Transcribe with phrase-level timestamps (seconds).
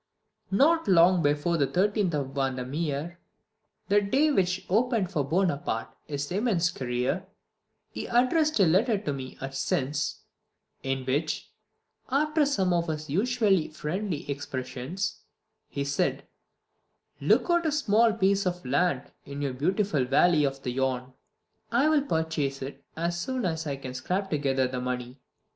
[0.49, 3.19] Not long before the 13th of Vendemiaire,
[3.89, 7.27] that day which opened for Bonaparte his immense career,
[7.87, 10.21] he addressed a letter to me at Sens,
[10.81, 11.51] in which,
[12.09, 15.19] after some of his usually friendly expressions,
[15.69, 16.23] he said,
[17.19, 21.13] "Look out a small piece of land in your beautiful valley of the Yonne.
[21.71, 25.19] I will purchase it as soon as I can scrape together the money.